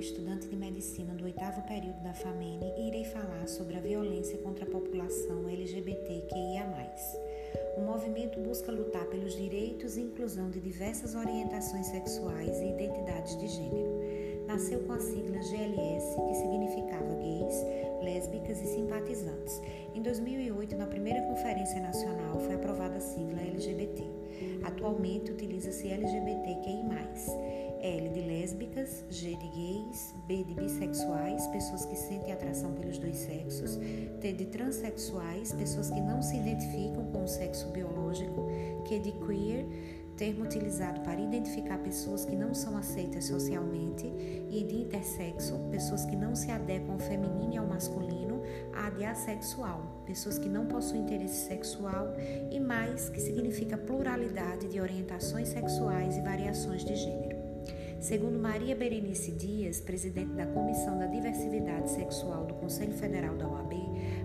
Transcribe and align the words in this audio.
estudante 0.00 0.48
de 0.48 0.56
medicina 0.56 1.14
do 1.14 1.24
oitavo 1.24 1.60
período 1.68 2.02
da 2.02 2.14
FAMENE 2.14 2.72
e 2.78 2.88
irei 2.88 3.04
falar 3.04 3.46
sobre 3.46 3.76
a 3.76 3.80
violência 3.80 4.38
contra 4.38 4.64
a 4.64 4.68
população 4.68 5.46
LGBTQIA+. 5.46 6.64
O 7.76 7.82
movimento 7.82 8.40
busca 8.40 8.72
lutar 8.72 9.04
pelos 9.06 9.36
direitos 9.36 9.98
e 9.98 10.00
inclusão 10.00 10.48
de 10.48 10.58
diversas 10.58 11.14
orientações 11.14 11.86
sexuais 11.86 12.60
e 12.60 12.70
identidades 12.70 13.38
de 13.38 13.46
gênero. 13.46 14.00
Nasceu 14.46 14.80
com 14.80 14.94
a 14.94 14.98
sigla 14.98 15.38
GLS, 15.38 16.16
que 16.16 16.34
significava 16.34 17.14
gays, 17.16 17.54
lésbicas 18.02 18.60
e 18.62 18.66
simpatizantes. 18.74 19.60
Em 19.94 20.00
2008, 20.00 20.76
na 20.76 20.86
primeira 20.86 21.20
Conferência 21.22 21.80
Nacional, 21.80 22.40
foi 22.40 22.54
aprovada 22.54 22.96
a 22.96 23.00
sigla 23.00 23.40
LGBT. 23.42 24.02
Atualmente 24.64 25.30
utiliza-se 25.30 25.88
LGBTQI+. 25.88 27.69
L 27.82 28.08
de 28.10 28.20
lésbicas, 28.20 29.04
G 29.08 29.36
de 29.36 29.48
gays, 29.48 30.14
B 30.26 30.44
de 30.44 30.54
bissexuais, 30.54 31.46
pessoas 31.48 31.84
que 31.86 31.96
sentem 31.96 32.32
atração 32.32 32.72
pelos 32.74 32.98
dois 32.98 33.16
sexos, 33.16 33.78
T 34.20 34.32
de 34.32 34.46
transexuais, 34.46 35.52
pessoas 35.52 35.90
que 35.90 36.00
não 36.00 36.20
se 36.22 36.36
identificam 36.36 37.04
com 37.06 37.24
o 37.24 37.28
sexo 37.28 37.68
biológico, 37.68 38.46
Q 38.86 38.98
de 38.98 39.12
queer, 39.12 39.66
termo 40.20 40.44
utilizado 40.44 41.00
para 41.00 41.18
identificar 41.18 41.78
pessoas 41.78 42.26
que 42.26 42.36
não 42.36 42.52
são 42.52 42.76
aceitas 42.76 43.24
socialmente, 43.24 44.06
e 44.50 44.62
de 44.62 44.76
intersexo, 44.76 45.58
pessoas 45.70 46.04
que 46.04 46.14
não 46.14 46.34
se 46.34 46.50
adequam 46.50 46.92
ao 46.92 46.98
feminino 46.98 47.54
e 47.54 47.56
ao 47.56 47.66
masculino, 47.66 48.42
A 48.74 48.90
de 48.90 49.04
assexual, 49.04 50.02
pessoas 50.04 50.38
que 50.38 50.48
não 50.48 50.66
possuem 50.66 51.02
interesse 51.02 51.48
sexual, 51.48 52.08
e 52.50 52.60
mais, 52.60 53.08
que 53.08 53.20
significa 53.20 53.78
pluralidade 53.78 54.68
de 54.68 54.78
orientações 54.78 55.48
sexuais 55.48 56.18
e 56.18 56.20
variações 56.20 56.84
de 56.84 56.94
gênero. 56.94 57.39
Segundo 58.00 58.38
Maria 58.38 58.74
Berenice 58.74 59.30
Dias, 59.30 59.78
presidente 59.78 60.32
da 60.32 60.46
Comissão 60.46 60.98
da 60.98 61.04
Diversidade 61.04 61.90
Sexual 61.90 62.46
do 62.46 62.54
Conselho 62.54 62.94
Federal 62.94 63.36
da 63.36 63.46
OAB, 63.46 63.74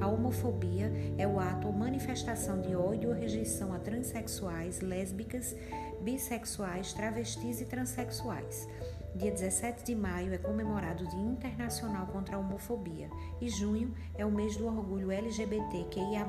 a 0.00 0.08
homofobia 0.08 0.92
é 1.16 1.24
o 1.24 1.38
ato 1.38 1.68
ou 1.68 1.72
manifestação 1.72 2.60
de 2.60 2.74
ódio 2.74 3.10
ou 3.10 3.14
rejeição 3.14 3.72
a 3.72 3.78
transexuais, 3.78 4.80
lésbicas, 4.80 5.54
bissexuais, 6.00 6.92
travestis 6.92 7.60
e 7.60 7.64
transexuais. 7.64 8.66
Dia 9.14 9.30
17 9.30 9.84
de 9.84 9.94
maio 9.94 10.34
é 10.34 10.38
comemorado 10.38 11.04
o 11.04 11.08
Dia 11.08 11.20
Internacional 11.20 12.08
contra 12.08 12.34
a 12.34 12.38
Homofobia 12.40 13.08
e 13.40 13.48
junho 13.48 13.94
é 14.16 14.26
o 14.26 14.32
mês 14.32 14.56
do 14.56 14.66
orgulho 14.66 15.12
LGBTQIA+, 15.12 16.26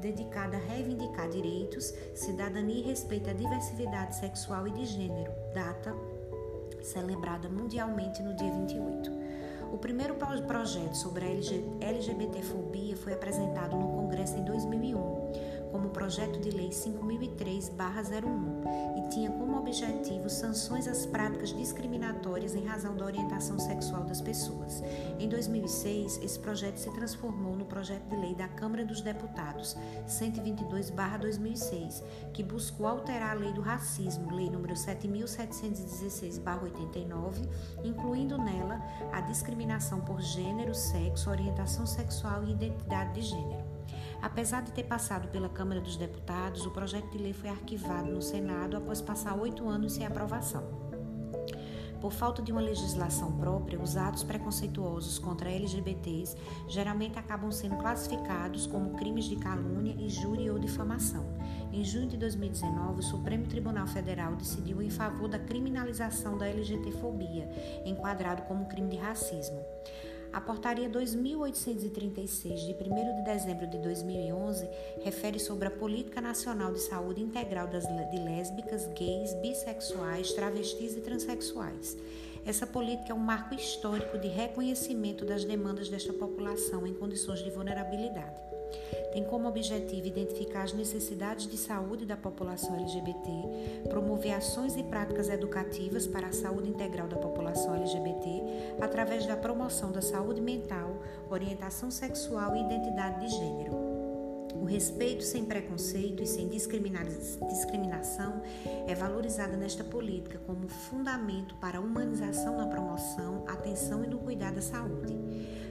dedicado 0.00 0.56
a 0.56 0.58
reivindicar 0.58 1.28
direitos, 1.28 1.92
cidadania 2.14 2.80
e 2.80 2.86
respeito 2.86 3.28
à 3.28 3.34
diversidade 3.34 4.16
sexual 4.16 4.66
e 4.66 4.70
de 4.70 4.86
gênero, 4.86 5.32
data 5.54 5.94
celebrada 6.84 7.48
mundialmente 7.48 8.22
no 8.22 8.34
dia 8.34 8.52
28. 8.52 9.10
O 9.72 9.78
primeiro 9.78 10.14
projeto 10.46 10.94
sobre 10.94 11.24
a 11.24 11.88
LGBTfobia 11.88 12.96
foi 12.96 13.12
apresentado 13.12 13.76
no 13.76 13.88
Congresso 13.88 14.36
em 14.36 14.44
2001, 14.44 15.32
como 15.74 15.90
projeto 15.90 16.38
de 16.38 16.52
lei 16.52 16.70
5003/01 16.70 18.62
e 18.96 19.08
tinha 19.08 19.28
como 19.28 19.58
objetivo 19.58 20.30
sanções 20.30 20.86
às 20.86 21.04
práticas 21.04 21.48
discriminatórias 21.48 22.54
em 22.54 22.64
razão 22.64 22.94
da 22.94 23.04
orientação 23.04 23.58
sexual 23.58 24.04
das 24.04 24.20
pessoas. 24.20 24.84
Em 25.18 25.28
2006, 25.28 26.20
esse 26.22 26.38
projeto 26.38 26.76
se 26.76 26.88
transformou 26.92 27.56
no 27.56 27.64
projeto 27.64 28.08
de 28.08 28.14
lei 28.14 28.36
da 28.36 28.46
Câmara 28.46 28.84
dos 28.84 29.00
Deputados 29.00 29.76
122/2006, 30.06 32.04
que 32.32 32.44
buscou 32.44 32.86
alterar 32.86 33.32
a 33.32 33.40
lei 33.40 33.52
do 33.52 33.60
racismo, 33.60 34.32
lei 34.32 34.48
número 34.48 34.76
7716/89, 34.76 37.48
incluindo 37.82 38.38
nela 38.38 38.80
a 39.10 39.20
discriminação 39.22 40.02
por 40.02 40.20
gênero, 40.20 40.72
sexo, 40.72 41.30
orientação 41.30 41.84
sexual 41.84 42.44
e 42.44 42.52
identidade 42.52 43.14
de 43.14 43.22
gênero. 43.22 43.73
Apesar 44.24 44.62
de 44.62 44.72
ter 44.72 44.84
passado 44.84 45.28
pela 45.28 45.50
Câmara 45.50 45.82
dos 45.82 45.96
Deputados, 45.96 46.64
o 46.64 46.70
projeto 46.70 47.10
de 47.10 47.18
lei 47.18 47.34
foi 47.34 47.50
arquivado 47.50 48.10
no 48.10 48.22
Senado 48.22 48.74
após 48.74 49.02
passar 49.02 49.38
oito 49.38 49.68
anos 49.68 49.92
sem 49.92 50.06
aprovação. 50.06 50.64
Por 52.00 52.10
falta 52.10 52.40
de 52.40 52.50
uma 52.50 52.62
legislação 52.62 53.32
própria, 53.32 53.78
os 53.78 53.98
atos 53.98 54.24
preconceituosos 54.24 55.18
contra 55.18 55.50
LGBTs 55.50 56.38
geralmente 56.66 57.18
acabam 57.18 57.52
sendo 57.52 57.76
classificados 57.76 58.66
como 58.66 58.94
crimes 58.96 59.26
de 59.26 59.36
calúnia, 59.36 59.92
injúria 59.92 60.54
ou 60.54 60.58
difamação. 60.58 61.26
Em 61.70 61.84
junho 61.84 62.08
de 62.08 62.16
2019, 62.16 63.00
o 63.00 63.02
Supremo 63.02 63.46
Tribunal 63.46 63.86
Federal 63.86 64.36
decidiu 64.36 64.80
em 64.80 64.88
favor 64.88 65.28
da 65.28 65.38
criminalização 65.38 66.38
da 66.38 66.48
LGBTfobia, 66.48 67.46
enquadrado 67.84 68.42
como 68.44 68.68
crime 68.68 68.88
de 68.88 68.96
racismo. 68.96 69.62
A 70.34 70.40
portaria 70.40 70.88
2836 70.88 72.62
de 72.62 72.72
1 72.72 73.14
de 73.18 73.22
dezembro 73.22 73.68
de 73.68 73.78
2011 73.78 74.68
refere 75.04 75.38
sobre 75.38 75.68
a 75.68 75.70
Política 75.70 76.20
Nacional 76.20 76.72
de 76.72 76.80
Saúde 76.80 77.22
Integral 77.22 77.68
das, 77.68 77.84
de 77.86 78.18
lésbicas, 78.18 78.84
gays, 78.98 79.32
bissexuais, 79.34 80.32
travestis 80.32 80.96
e 80.96 81.00
transexuais. 81.00 81.96
Essa 82.44 82.66
política 82.66 83.12
é 83.12 83.14
um 83.14 83.20
marco 83.20 83.54
histórico 83.54 84.18
de 84.18 84.26
reconhecimento 84.26 85.24
das 85.24 85.44
demandas 85.44 85.88
desta 85.88 86.12
população 86.12 86.84
em 86.84 86.94
condições 86.94 87.38
de 87.38 87.50
vulnerabilidade 87.50 88.53
tem 89.12 89.24
como 89.24 89.48
objetivo 89.48 90.06
identificar 90.06 90.62
as 90.62 90.72
necessidades 90.72 91.46
de 91.46 91.56
saúde 91.56 92.04
da 92.04 92.16
população 92.16 92.74
LGBT, 92.76 93.88
promover 93.88 94.34
ações 94.34 94.76
e 94.76 94.82
práticas 94.82 95.28
educativas 95.28 96.06
para 96.06 96.28
a 96.28 96.32
saúde 96.32 96.68
integral 96.68 97.08
da 97.08 97.16
população 97.16 97.74
LGBT 97.76 98.42
através 98.80 99.26
da 99.26 99.36
promoção 99.36 99.92
da 99.92 100.02
saúde 100.02 100.40
mental, 100.40 101.00
orientação 101.30 101.90
sexual 101.90 102.56
e 102.56 102.60
identidade 102.60 103.26
de 103.26 103.32
gênero. 103.32 104.04
O 104.54 104.66
respeito 104.66 105.22
sem 105.22 105.44
preconceito 105.44 106.22
e 106.22 106.26
sem 106.26 106.48
discriminação 106.48 108.40
é 108.86 108.94
valorizado 108.94 109.56
nesta 109.56 109.84
política 109.84 110.40
como 110.46 110.68
fundamento 110.68 111.54
para 111.56 111.78
a 111.78 111.80
humanização 111.80 112.56
na 112.56 112.66
promoção, 112.66 113.44
atenção 113.46 114.04
e 114.04 114.06
no 114.06 114.18
cuidado 114.18 114.54
da 114.54 114.62
saúde. 114.62 115.14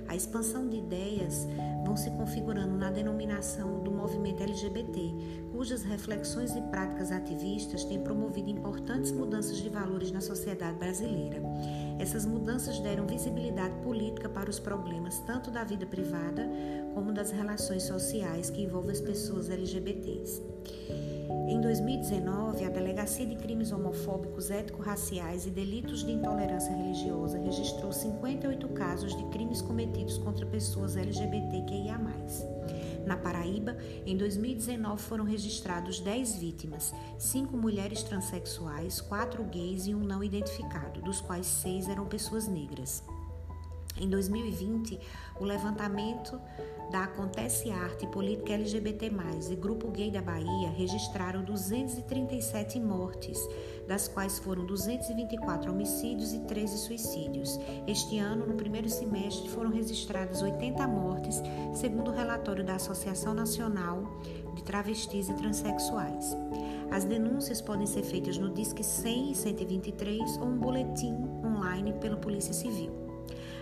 A 0.07 0.15
expansão 0.15 0.67
de 0.67 0.77
ideias 0.77 1.47
vão 1.85 1.97
se 1.97 2.09
configurando 2.11 2.77
na 2.77 2.91
denominação 2.91 3.83
do 3.83 3.91
movimento 3.91 4.43
LGBT, 4.43 5.13
cujas 5.51 5.83
reflexões 5.83 6.55
e 6.55 6.61
práticas 6.61 7.11
ativistas 7.11 7.83
têm 7.83 8.01
promovido 8.01 8.49
importantes 8.49 9.11
mudanças 9.11 9.57
de 9.57 9.69
valores 9.69 10.11
na 10.11 10.21
sociedade 10.21 10.77
brasileira. 10.77 11.41
Essas 11.99 12.25
mudanças 12.25 12.79
deram 12.79 13.05
visibilidade 13.05 13.75
política 13.81 14.27
para 14.29 14.49
os 14.49 14.59
problemas 14.59 15.19
tanto 15.19 15.51
da 15.51 15.63
vida 15.63 15.85
privada 15.85 16.49
como 16.93 17.11
das 17.11 17.31
relações 17.31 17.83
sociais 17.83 18.49
que 18.49 18.61
envolvem 18.61 18.91
as 18.91 19.01
pessoas 19.01 19.49
LGBTs. 19.49 20.52
Em 21.47 21.59
2019, 21.59 22.65
a 22.65 22.69
Delegacia 22.69 23.25
de 23.25 23.35
Crimes 23.35 23.71
Homofóbicos, 23.71 24.49
Étnico-Raciais 24.49 25.45
e 25.45 25.49
Delitos 25.49 26.03
de 26.03 26.11
Intolerância 26.11 26.75
Religiosa 26.75 27.37
registrou 27.37 27.91
58 27.91 28.67
casos 28.69 29.15
de 29.15 29.23
crimes 29.25 29.61
cometidos 29.61 30.17
contra 30.17 30.45
pessoas 30.45 30.95
LGBTQIA. 30.95 31.93
Na 33.05 33.17
Paraíba, 33.17 33.77
em 34.05 34.15
2019 34.15 35.01
foram 35.01 35.25
registrados 35.25 35.99
10 35.99 36.37
vítimas, 36.37 36.93
5 37.17 37.55
mulheres 37.57 38.03
transexuais, 38.03 39.01
4 39.01 39.43
gays 39.43 39.87
e 39.87 39.93
um 39.93 39.99
não 39.99 40.23
identificado, 40.23 41.01
dos 41.01 41.19
quais 41.19 41.45
6 41.45 41.89
eram 41.89 42.05
pessoas 42.05 42.47
negras. 42.47 43.03
Em 44.03 44.09
2020, 44.09 44.99
o 45.39 45.45
levantamento 45.45 46.37
da 46.91 47.05
Acontece 47.05 47.71
Arte 47.71 48.05
Política 48.07 48.51
LGBT+, 48.51 49.09
e 49.49 49.55
Grupo 49.55 49.89
Gay 49.91 50.11
da 50.11 50.21
Bahia 50.21 50.69
registraram 50.71 51.41
237 51.41 52.81
mortes, 52.81 53.39
das 53.87 54.09
quais 54.09 54.39
foram 54.39 54.65
224 54.65 55.71
homicídios 55.71 56.33
e 56.33 56.41
13 56.41 56.77
suicídios. 56.79 57.57
Este 57.87 58.19
ano, 58.19 58.45
no 58.45 58.55
primeiro 58.55 58.89
semestre, 58.89 59.47
foram 59.47 59.71
registradas 59.71 60.41
80 60.41 60.85
mortes, 60.85 61.41
segundo 61.73 62.11
o 62.11 62.13
relatório 62.13 62.65
da 62.65 62.75
Associação 62.75 63.33
Nacional 63.33 64.03
de 64.53 64.63
Travestis 64.63 65.29
e 65.29 65.33
Transsexuais. 65.33 66.35
As 66.91 67.05
denúncias 67.05 67.61
podem 67.61 67.87
ser 67.87 68.03
feitas 68.03 68.37
no 68.37 68.53
Disque 68.53 68.83
100 68.83 69.31
e 69.31 69.35
123 69.35 70.37
ou 70.39 70.47
um 70.47 70.57
boletim 70.57 71.15
online 71.41 71.93
pela 71.93 72.17
Polícia 72.17 72.53
Civil. 72.53 73.03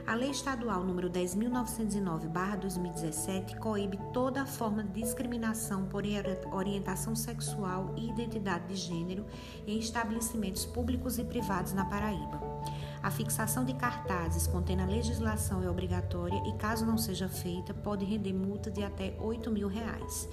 A 0.06 0.14
Lei 0.16 0.32
Estadual 0.32 0.84
número 0.84 1.10
10.909/2017 1.10 3.58
coíbe 3.58 3.98
toda 4.12 4.46
forma 4.46 4.84
de 4.84 5.02
discriminação 5.02 5.86
por 5.86 6.04
orientação 6.52 7.16
sexual 7.16 7.94
e 7.96 8.10
identidade 8.10 8.68
de 8.68 8.76
gênero 8.76 9.26
em 9.66 9.78
estabelecimentos 9.78 10.66
públicos 10.66 11.18
e 11.20 11.24
privados 11.24 11.72
na 11.74 11.86
Paraíba. 11.86 12.42
A 13.02 13.10
fixação 13.12 13.64
de 13.64 13.74
cartazes 13.74 14.48
contendo 14.48 14.82
a 14.82 14.86
legislação 14.86 15.64
é 15.64 15.70
obrigatória 15.70 16.44
e, 16.48 16.54
caso 16.54 16.86
não 16.86 16.98
seja 16.98 17.30
feita, 17.30 17.74
pode 17.74 18.04
render 18.04 18.34
multa 18.34 18.70
de 18.70 18.84
até 18.84 19.16
8 19.20 19.50
mil 19.50 19.68
reais. 19.68 20.28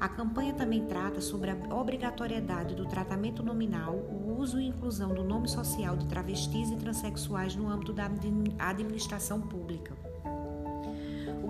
A 0.00 0.08
campanha 0.08 0.52
também 0.52 0.86
trata 0.86 1.20
sobre 1.20 1.50
a 1.50 1.74
obrigatoriedade 1.74 2.74
do 2.74 2.86
tratamento 2.86 3.42
nominal, 3.42 3.94
o 3.94 4.38
uso 4.38 4.60
e 4.60 4.66
inclusão 4.66 5.14
do 5.14 5.24
nome 5.24 5.48
social 5.48 5.96
de 5.96 6.06
travestis 6.06 6.70
e 6.70 6.76
transexuais 6.76 7.54
no 7.54 7.68
âmbito 7.68 7.92
da 7.92 8.10
administração 8.58 9.40
pública 9.40 9.94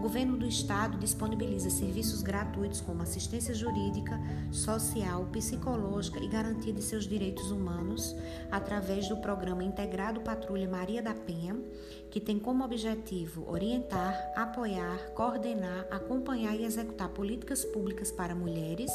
governo 0.04 0.36
do 0.36 0.46
estado 0.46 0.98
disponibiliza 0.98 1.70
serviços 1.70 2.20
gratuitos 2.20 2.78
como 2.78 3.00
assistência 3.00 3.54
jurídica, 3.54 4.20
social, 4.52 5.24
psicológica 5.32 6.20
e 6.20 6.28
garantia 6.28 6.74
de 6.74 6.82
seus 6.82 7.08
direitos 7.08 7.50
humanos 7.50 8.14
através 8.50 9.08
do 9.08 9.16
programa 9.16 9.64
integrado 9.64 10.20
Patrulha 10.20 10.68
Maria 10.68 11.00
da 11.00 11.14
Penha, 11.14 11.56
que 12.10 12.20
tem 12.20 12.38
como 12.38 12.62
objetivo 12.62 13.50
orientar, 13.50 14.14
apoiar, 14.36 14.98
coordenar, 15.14 15.86
acompanhar 15.90 16.54
e 16.54 16.66
executar 16.66 17.08
políticas 17.08 17.64
públicas 17.64 18.12
para 18.12 18.34
mulheres, 18.34 18.90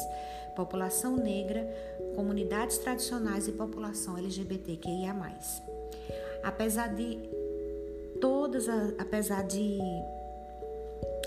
população 0.54 1.16
negra, 1.16 1.68
comunidades 2.14 2.78
tradicionais 2.78 3.48
e 3.48 3.52
população 3.52 4.16
LGBTQIA+. 4.16 5.12
Apesar 6.44 6.94
de 6.94 7.18
todas, 8.20 8.68
apesar 8.96 9.42
de 9.42 9.80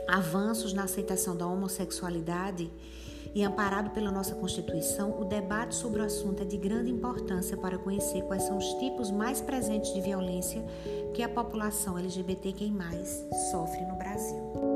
avanços 0.08 0.74
na 0.74 0.84
aceitação 0.84 1.36
da 1.36 1.46
homossexualidade 1.48 2.72
e 3.36 3.44
amparado 3.44 3.90
pela 3.90 4.12
nossa 4.12 4.36
Constituição, 4.36 5.20
o 5.20 5.26
debate 5.26 5.74
sobre 5.74 6.02
o 6.02 6.06
assunto 6.06 6.44
é 6.44 6.46
de 6.46 6.58
grande 6.58 6.92
importância 6.92 7.58
para 7.58 7.78
conhecer 7.78 8.22
quais 8.24 8.44
são 8.44 8.58
os 8.58 8.74
tipos 8.76 9.10
mais 9.10 9.42
presentes 9.42 9.94
de 9.94 10.02
violência 10.02 10.64
que 11.14 11.24
a 11.24 11.30
população 11.30 11.98
LGBTQI+, 11.98 12.72
sofre 13.52 13.82
no 13.86 13.96
Brasil. 13.96 14.73